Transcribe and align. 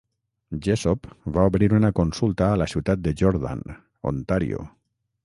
Jessop 0.67 1.09
va 1.35 1.43
obrir 1.49 1.67
una 1.79 1.91
consulta 1.99 2.47
a 2.53 2.57
la 2.63 2.69
ciutat 2.73 3.05
de 3.09 3.13
Jordan, 3.21 3.63
Ontario. 4.15 4.65